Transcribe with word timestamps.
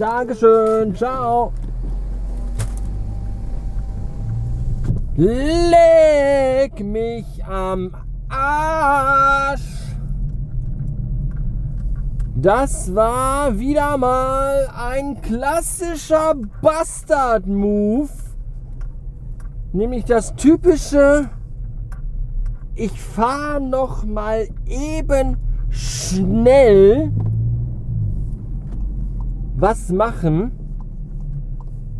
Dankeschön. 0.00 0.94
Ciao. 0.94 1.52
Leg 5.14 6.82
mich 6.82 7.44
am 7.44 7.94
Arsch. 8.30 9.60
Das 12.34 12.94
war 12.94 13.58
wieder 13.58 13.98
mal 13.98 14.68
ein 14.74 15.20
klassischer 15.20 16.34
Bastard-Move. 16.62 18.08
Nämlich 19.74 20.06
das 20.06 20.34
typische, 20.34 21.28
ich 22.74 22.98
fahre 22.98 23.60
noch 23.60 24.06
mal 24.06 24.48
eben 24.66 25.36
schnell 25.68 27.12
was 29.60 29.90
machen, 29.90 30.52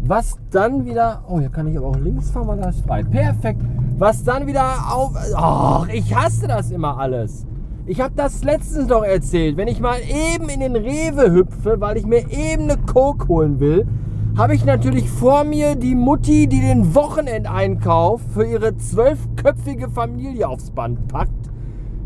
was 0.00 0.36
dann 0.50 0.84
wieder, 0.84 1.22
oh, 1.28 1.38
hier 1.38 1.50
kann 1.50 1.68
ich 1.68 1.76
aber 1.76 1.88
auch 1.88 1.96
links 1.96 2.30
fahren, 2.30 2.48
weil 2.48 2.58
da 2.58 2.70
ist 2.70 2.84
frei. 2.84 3.04
Perfekt. 3.04 3.60
Was 3.98 4.24
dann 4.24 4.46
wieder 4.46 4.92
auf, 4.92 5.12
ach, 5.36 5.86
ich 5.88 6.14
hasse 6.14 6.48
das 6.48 6.70
immer 6.70 6.98
alles. 6.98 7.46
Ich 7.84 8.00
habe 8.00 8.14
das 8.16 8.42
letztens 8.42 8.88
noch 8.88 9.04
erzählt. 9.04 9.56
Wenn 9.56 9.68
ich 9.68 9.80
mal 9.80 9.98
eben 10.00 10.48
in 10.48 10.60
den 10.60 10.76
Rewe 10.76 11.30
hüpfe, 11.30 11.80
weil 11.80 11.98
ich 11.98 12.06
mir 12.06 12.30
eben 12.30 12.64
eine 12.64 12.78
Coke 12.78 13.28
holen 13.28 13.60
will, 13.60 13.86
habe 14.36 14.54
ich 14.54 14.64
natürlich 14.64 15.10
vor 15.10 15.44
mir 15.44 15.76
die 15.76 15.94
Mutti, 15.94 16.46
die 16.46 16.60
den 16.60 16.94
Wochenendeinkauf 16.94 18.22
für 18.32 18.44
ihre 18.44 18.76
zwölfköpfige 18.78 19.90
Familie 19.90 20.48
aufs 20.48 20.70
Band 20.70 21.06
packt. 21.08 21.51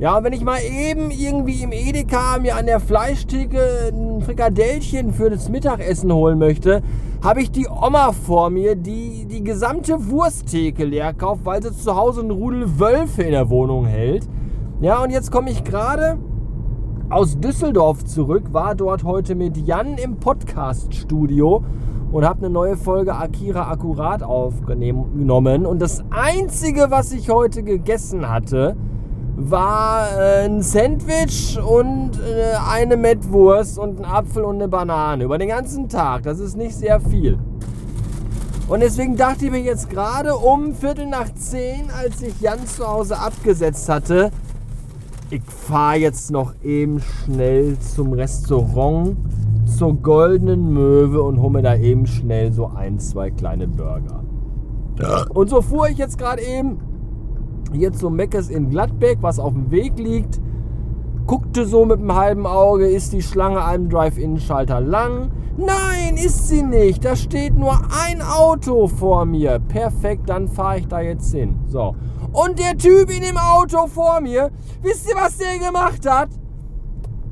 Ja, 0.00 0.16
und 0.16 0.22
wenn 0.22 0.32
ich 0.32 0.44
mal 0.44 0.60
eben 0.60 1.10
irgendwie 1.10 1.64
im 1.64 1.72
Edeka 1.72 2.38
mir 2.40 2.54
an 2.54 2.66
der 2.66 2.78
Fleischtheke 2.78 3.90
ein 3.92 4.20
Frikadellchen 4.22 5.12
für 5.12 5.28
das 5.28 5.48
Mittagessen 5.48 6.12
holen 6.12 6.38
möchte, 6.38 6.82
habe 7.20 7.42
ich 7.42 7.50
die 7.50 7.66
Oma 7.66 8.12
vor 8.12 8.48
mir, 8.48 8.76
die 8.76 9.26
die 9.26 9.42
gesamte 9.42 10.08
Wursttheke 10.08 10.84
leer 10.84 11.14
kauft, 11.14 11.44
weil 11.44 11.60
sie 11.64 11.72
zu 11.72 11.96
Hause 11.96 12.20
einen 12.20 12.30
Rudel 12.30 12.78
Wölfe 12.78 13.24
in 13.24 13.32
der 13.32 13.50
Wohnung 13.50 13.86
hält. 13.86 14.28
Ja, 14.80 15.02
und 15.02 15.10
jetzt 15.10 15.32
komme 15.32 15.50
ich 15.50 15.64
gerade 15.64 16.16
aus 17.10 17.40
Düsseldorf 17.40 18.04
zurück, 18.04 18.52
war 18.52 18.76
dort 18.76 19.02
heute 19.02 19.34
mit 19.34 19.56
Jan 19.56 19.98
im 19.98 20.18
Podcast-Studio 20.20 21.64
und 22.12 22.24
habe 22.24 22.38
eine 22.46 22.50
neue 22.50 22.76
Folge 22.76 23.16
Akira 23.16 23.68
Akkurat 23.68 24.22
aufgenommen. 24.22 25.66
Und 25.66 25.82
das 25.82 26.04
Einzige, 26.10 26.86
was 26.90 27.10
ich 27.10 27.30
heute 27.30 27.64
gegessen 27.64 28.28
hatte, 28.28 28.76
war 29.40 30.18
äh, 30.18 30.46
ein 30.46 30.62
Sandwich 30.62 31.58
und 31.60 32.18
äh, 32.18 32.56
eine 32.68 32.96
Mettwurst 32.96 33.78
und 33.78 34.00
ein 34.00 34.04
Apfel 34.04 34.42
und 34.42 34.56
eine 34.56 34.66
Banane 34.66 35.24
über 35.24 35.38
den 35.38 35.48
ganzen 35.48 35.88
Tag. 35.88 36.24
Das 36.24 36.40
ist 36.40 36.56
nicht 36.56 36.74
sehr 36.74 37.00
viel. 37.00 37.38
Und 38.66 38.80
deswegen 38.80 39.16
dachte 39.16 39.46
ich 39.46 39.50
mir 39.52 39.60
jetzt 39.60 39.88
gerade 39.88 40.34
um 40.34 40.74
Viertel 40.74 41.06
nach 41.06 41.32
zehn, 41.34 41.88
als 41.90 42.20
ich 42.20 42.38
Jan 42.40 42.66
zu 42.66 42.86
Hause 42.86 43.18
abgesetzt 43.18 43.88
hatte, 43.88 44.30
ich 45.30 45.42
fahre 45.42 45.98
jetzt 45.98 46.30
noch 46.30 46.54
eben 46.64 47.00
schnell 47.00 47.78
zum 47.78 48.14
Restaurant 48.14 49.16
zur 49.66 49.94
Goldenen 49.94 50.72
Möwe 50.72 51.22
und 51.22 51.40
hole 51.40 51.52
mir 51.52 51.62
da 51.62 51.76
eben 51.76 52.06
schnell 52.06 52.52
so 52.52 52.66
ein, 52.66 52.98
zwei 52.98 53.30
kleine 53.30 53.68
Burger. 53.68 54.24
Und 55.28 55.48
so 55.48 55.62
fuhr 55.62 55.88
ich 55.88 55.98
jetzt 55.98 56.18
gerade 56.18 56.42
eben 56.42 56.80
hier 57.72 57.92
zum 57.92 58.16
Meckes 58.16 58.50
in 58.50 58.70
Gladbeck, 58.70 59.18
was 59.20 59.38
auf 59.38 59.52
dem 59.52 59.70
Weg 59.70 59.98
liegt. 59.98 60.40
Guckte 61.26 61.66
so 61.66 61.84
mit 61.84 62.00
dem 62.00 62.14
halben 62.14 62.46
Auge, 62.46 62.86
ist 62.86 63.12
die 63.12 63.22
Schlange 63.22 63.60
am 63.60 63.88
Drive-In-Schalter 63.88 64.80
lang? 64.80 65.30
Nein, 65.58 66.16
ist 66.16 66.48
sie 66.48 66.62
nicht. 66.62 67.04
Da 67.04 67.16
steht 67.16 67.54
nur 67.54 67.78
ein 68.06 68.22
Auto 68.22 68.86
vor 68.86 69.24
mir. 69.24 69.58
Perfekt, 69.58 70.30
dann 70.30 70.48
fahre 70.48 70.78
ich 70.78 70.88
da 70.88 71.00
jetzt 71.00 71.32
hin. 71.34 71.58
So. 71.66 71.96
Und 72.32 72.58
der 72.58 72.78
Typ 72.78 73.10
in 73.10 73.22
dem 73.22 73.36
Auto 73.36 73.88
vor 73.88 74.20
mir, 74.20 74.50
wisst 74.82 75.08
ihr, 75.10 75.16
was 75.16 75.36
der 75.38 75.58
gemacht 75.58 76.08
hat? 76.08 76.28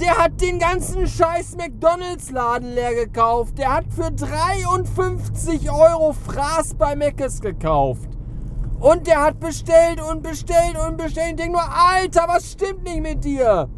Der 0.00 0.18
hat 0.18 0.40
den 0.40 0.58
ganzen 0.58 1.06
scheiß 1.06 1.56
McDonalds-Laden 1.56 2.74
leer 2.74 2.94
gekauft. 2.94 3.56
Der 3.58 3.72
hat 3.74 3.86
für 3.88 4.10
53 4.10 5.70
Euro 5.70 6.12
Fraß 6.12 6.74
bei 6.74 6.94
Meckes 6.94 7.40
gekauft. 7.40 8.17
Und 8.80 9.06
der 9.06 9.22
hat 9.22 9.40
bestellt 9.40 10.00
und 10.00 10.22
bestellt 10.22 10.76
und 10.86 10.96
bestellt. 10.96 11.30
Ich 11.30 11.36
denke 11.36 11.52
nur, 11.52 11.62
Alter, 11.62 12.24
was 12.28 12.52
stimmt 12.52 12.84
nicht 12.84 13.02
mit 13.02 13.24
dir? 13.24 13.68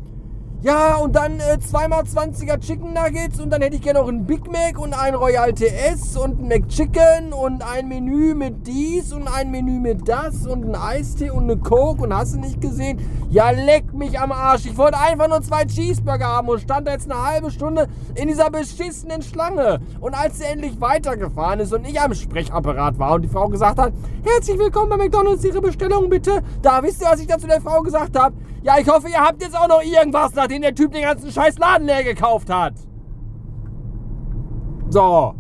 Ja, 0.62 0.97
und 0.97 1.16
dann 1.16 1.41
äh, 1.41 1.59
zweimal 1.59 2.03
20er 2.03 2.61
Chicken 2.61 2.93
Nuggets 2.93 3.41
und 3.41 3.49
dann 3.49 3.62
hätte 3.62 3.77
ich 3.77 3.83
gerne 3.83 4.00
noch 4.00 4.09
einen 4.09 4.27
Big 4.27 4.47
Mac 4.53 4.78
und 4.78 4.93
ein 4.93 5.15
Royal 5.15 5.55
TS 5.55 6.19
und 6.19 6.38
ein 6.38 6.49
McChicken 6.49 7.33
und 7.33 7.62
ein 7.62 7.88
Menü 7.88 8.34
mit 8.34 8.66
dies 8.66 9.11
und 9.15 9.27
ein 9.27 9.50
Menü 9.50 9.81
mit 9.81 10.06
das 10.06 10.47
und 10.47 10.66
ein 10.66 10.75
Eistee 10.75 11.31
und 11.31 11.44
eine 11.44 11.56
Coke 11.56 12.03
und 12.03 12.15
hast 12.15 12.34
du 12.34 12.41
nicht 12.41 12.61
gesehen? 12.61 12.99
Ja, 13.31 13.49
leck 13.53 13.89
mich 14.00 14.19
am 14.19 14.33
Arsch. 14.33 14.66
Ich 14.66 14.77
wollte 14.77 14.99
einfach 14.99 15.28
nur 15.28 15.41
zwei 15.43 15.65
Cheeseburger 15.65 16.27
haben 16.27 16.49
und 16.49 16.61
stand 16.61 16.88
da 16.88 16.93
jetzt 16.93 17.09
eine 17.09 17.22
halbe 17.22 17.50
Stunde 17.50 17.87
in 18.16 18.27
dieser 18.27 18.50
beschissenen 18.50 19.22
Schlange. 19.22 19.78
Und 20.00 20.15
als 20.15 20.38
sie 20.38 20.44
endlich 20.44 20.81
weitergefahren 20.81 21.61
ist 21.61 21.72
und 21.72 21.87
ich 21.87 22.00
am 22.00 22.12
Sprechapparat 22.12 22.99
war 22.99 23.12
und 23.12 23.22
die 23.22 23.28
Frau 23.28 23.49
gesagt 23.49 23.78
hat, 23.78 23.93
herzlich 24.25 24.59
willkommen 24.59 24.88
bei 24.88 24.97
McDonalds, 24.97 25.44
Ihre 25.44 25.61
Bestellung 25.61 26.11
bitte. 26.11 26.43
Da 26.62 26.83
wisst 26.83 27.03
ihr, 27.03 27.09
was 27.09 27.21
ich 27.21 27.28
dazu 27.28 27.47
der 27.47 27.61
Frau 27.61 27.83
gesagt 27.83 28.19
habe? 28.19 28.34
Ja, 28.62 28.78
ich 28.78 28.88
hoffe, 28.88 29.09
ihr 29.09 29.21
habt 29.21 29.41
jetzt 29.43 29.56
auch 29.56 29.69
noch 29.69 29.83
irgendwas, 29.83 30.34
nachdem 30.34 30.62
der 30.62 30.75
Typ 30.75 30.93
den 30.93 31.03
ganzen 31.03 31.31
scheiß 31.31 31.59
Laden 31.59 31.87
leer 31.87 32.03
gekauft 32.03 32.50
hat. 32.50 32.75
So. 34.88 35.39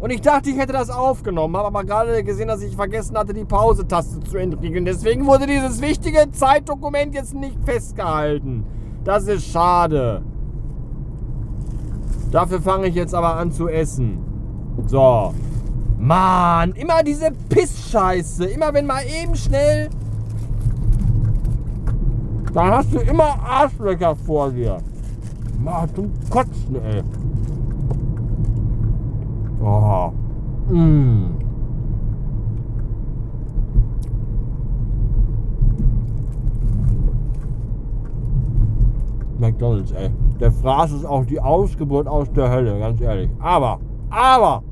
Und 0.00 0.10
ich 0.10 0.20
dachte, 0.20 0.50
ich 0.50 0.56
hätte 0.56 0.72
das 0.72 0.90
aufgenommen, 0.90 1.56
habe 1.56 1.66
aber 1.66 1.84
gerade 1.84 2.22
gesehen, 2.22 2.48
dass 2.48 2.62
ich 2.62 2.76
vergessen 2.76 3.16
hatte, 3.18 3.34
die 3.34 3.44
Pause-Taste 3.44 4.20
zu 4.20 4.36
entriegeln. 4.36 4.84
Deswegen 4.84 5.26
wurde 5.26 5.46
dieses 5.46 5.80
wichtige 5.80 6.30
Zeitdokument 6.30 7.14
jetzt 7.14 7.34
nicht 7.34 7.58
festgehalten. 7.64 8.64
Das 9.04 9.26
ist 9.26 9.50
schade. 9.50 10.22
Dafür 12.30 12.60
fange 12.60 12.86
ich 12.88 12.94
jetzt 12.94 13.14
aber 13.14 13.36
an 13.36 13.50
zu 13.50 13.68
essen. 13.68 14.18
So. 14.86 15.34
Mann, 15.98 16.72
immer 16.72 17.02
diese 17.02 17.32
Pissscheiße. 17.48 18.44
Immer 18.44 18.72
wenn 18.72 18.86
mal 18.86 19.02
eben 19.04 19.34
schnell 19.34 19.90
dann 22.58 22.72
hast 22.72 22.92
du 22.92 22.98
immer 22.98 23.38
Arschlöcher 23.40 24.16
vor 24.16 24.50
dir. 24.50 24.78
Mal 25.62 25.88
zum 25.94 26.10
Kotzen, 26.30 26.76
ey. 26.82 27.02
Oh. 29.60 30.12
Mm. 30.70 31.38
McDonalds, 39.38 39.92
ey. 39.92 40.10
Der 40.40 40.52
Fraß 40.52 40.92
ist 40.92 41.04
auch 41.04 41.24
die 41.24 41.40
Ausgeburt 41.40 42.06
aus 42.06 42.30
der 42.32 42.50
Hölle, 42.50 42.78
ganz 42.78 43.00
ehrlich. 43.00 43.30
Aber, 43.38 43.80
aber. 44.10 44.62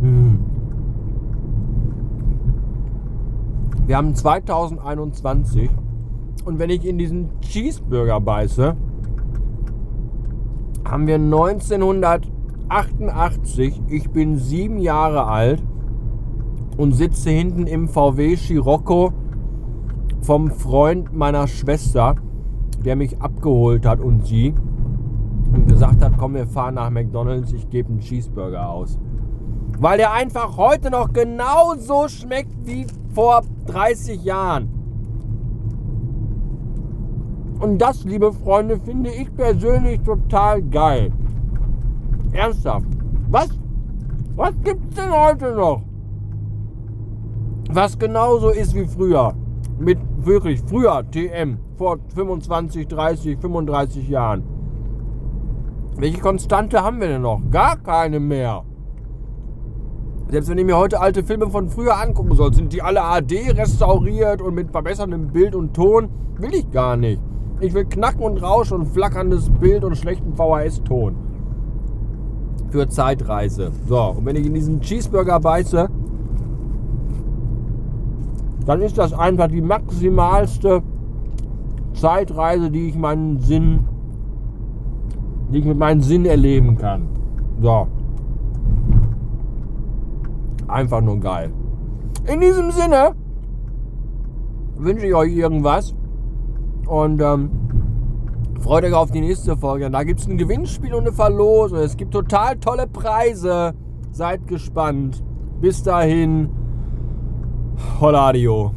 Hm. 0.00 0.38
Wir 3.86 3.96
haben 3.96 4.14
2021 4.14 5.70
und 6.44 6.58
wenn 6.58 6.70
ich 6.70 6.84
in 6.86 6.98
diesen 6.98 7.40
Cheeseburger 7.40 8.20
beiße, 8.20 8.76
haben 10.92 11.06
wir 11.06 11.14
1988. 11.14 13.80
Ich 13.88 14.10
bin 14.10 14.36
sieben 14.36 14.78
Jahre 14.78 15.26
alt 15.26 15.62
und 16.76 16.92
sitze 16.92 17.30
hinten 17.30 17.66
im 17.66 17.88
VW 17.88 18.36
Scirocco 18.36 19.14
vom 20.20 20.50
Freund 20.50 21.14
meiner 21.14 21.48
Schwester, 21.48 22.16
der 22.84 22.96
mich 22.96 23.22
abgeholt 23.22 23.86
hat 23.86 24.00
und 24.00 24.26
sie 24.26 24.54
und 25.54 25.66
gesagt 25.66 26.04
hat, 26.04 26.12
komm, 26.18 26.34
wir 26.34 26.46
fahren 26.46 26.74
nach 26.74 26.90
McDonald's, 26.90 27.54
ich 27.54 27.70
gebe 27.70 27.88
einen 27.88 28.00
Cheeseburger 28.00 28.68
aus. 28.68 28.98
Weil 29.78 29.96
der 29.96 30.12
einfach 30.12 30.58
heute 30.58 30.90
noch 30.90 31.14
genauso 31.14 32.08
schmeckt 32.08 32.66
wie 32.66 32.86
vor 33.14 33.40
30 33.64 34.22
Jahren. 34.24 34.81
Und 37.62 37.78
das, 37.78 38.02
liebe 38.02 38.32
Freunde, 38.32 38.76
finde 38.80 39.10
ich 39.10 39.32
persönlich 39.36 40.00
total 40.00 40.62
geil. 40.62 41.12
Ernsthaft. 42.32 42.88
Was? 43.30 43.50
Was 44.34 44.52
gibt's 44.64 44.96
denn 44.96 45.12
heute 45.12 45.54
noch? 45.54 45.82
Was 47.70 47.96
genauso 47.96 48.48
ist 48.48 48.74
wie 48.74 48.84
früher. 48.84 49.34
Mit 49.78 50.00
wirklich 50.16 50.60
früher 50.66 51.08
TM. 51.08 51.58
Vor 51.76 51.98
25, 52.12 52.88
30, 52.88 53.38
35 53.38 54.08
Jahren. 54.08 54.42
Welche 55.96 56.20
Konstante 56.20 56.82
haben 56.82 57.00
wir 57.00 57.06
denn 57.06 57.22
noch? 57.22 57.40
Gar 57.48 57.76
keine 57.76 58.18
mehr. 58.18 58.64
Selbst 60.30 60.50
wenn 60.50 60.58
ich 60.58 60.64
mir 60.64 60.76
heute 60.76 61.00
alte 61.00 61.22
Filme 61.22 61.48
von 61.48 61.68
früher 61.68 61.96
angucken 61.96 62.34
soll, 62.34 62.52
sind 62.52 62.72
die 62.72 62.82
alle 62.82 63.04
AD 63.04 63.52
restauriert 63.52 64.42
und 64.42 64.56
mit 64.56 64.72
verbesserndem 64.72 65.28
Bild 65.28 65.54
und 65.54 65.74
Ton. 65.74 66.08
Will 66.38 66.54
ich 66.54 66.68
gar 66.72 66.96
nicht. 66.96 67.20
Ich 67.62 67.74
will 67.74 67.84
Knacken 67.84 68.24
und 68.24 68.42
Rausch 68.42 68.72
und 68.72 68.86
flackerndes 68.86 69.48
Bild 69.48 69.84
und 69.84 69.96
schlechten 69.96 70.34
VHS-Ton. 70.34 71.14
Für 72.70 72.88
Zeitreise. 72.88 73.70
So, 73.86 74.16
und 74.18 74.26
wenn 74.26 74.34
ich 74.34 74.46
in 74.46 74.54
diesen 74.54 74.80
Cheeseburger 74.80 75.38
beiße, 75.38 75.88
dann 78.66 78.82
ist 78.82 78.98
das 78.98 79.12
einfach 79.12 79.46
die 79.46 79.60
maximalste 79.60 80.82
Zeitreise, 81.94 82.68
die 82.68 82.88
ich 82.88 82.96
meinen 82.96 83.38
Sinn, 83.38 83.84
die 85.52 85.58
ich 85.58 85.64
mit 85.64 85.78
meinem 85.78 86.00
Sinn 86.00 86.24
erleben 86.24 86.76
kann. 86.76 87.06
So. 87.60 87.86
Einfach 90.66 91.00
nur 91.00 91.20
geil. 91.20 91.52
In 92.26 92.40
diesem 92.40 92.72
Sinne 92.72 93.14
wünsche 94.76 95.06
ich 95.06 95.14
euch 95.14 95.36
irgendwas 95.36 95.94
und 96.86 97.20
ähm, 97.20 97.50
freut 98.60 98.84
euch 98.84 98.94
auf 98.94 99.10
die 99.10 99.20
nächste 99.20 99.56
Folge. 99.56 99.90
Da 99.90 100.04
gibt 100.04 100.20
es 100.20 100.26
ein 100.26 100.38
Gewinnspiel 100.38 100.94
und 100.94 101.02
eine 101.02 101.12
Verlosung. 101.12 101.78
Es 101.78 101.96
gibt 101.96 102.12
total 102.12 102.56
tolle 102.56 102.86
Preise. 102.86 103.74
Seid 104.12 104.46
gespannt. 104.46 105.22
Bis 105.60 105.82
dahin. 105.82 106.50
Holladio. 108.00 108.72